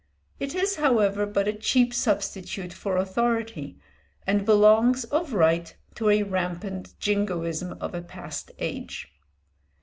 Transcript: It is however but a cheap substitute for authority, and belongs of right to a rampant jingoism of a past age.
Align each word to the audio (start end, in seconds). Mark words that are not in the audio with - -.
It 0.39 0.55
is 0.55 0.77
however 0.77 1.27
but 1.27 1.47
a 1.47 1.53
cheap 1.53 1.93
substitute 1.93 2.73
for 2.73 2.97
authority, 2.97 3.77
and 4.25 4.47
belongs 4.47 5.03
of 5.03 5.31
right 5.31 5.75
to 5.93 6.09
a 6.09 6.23
rampant 6.23 6.95
jingoism 6.99 7.73
of 7.79 7.93
a 7.93 8.01
past 8.01 8.51
age. 8.57 9.09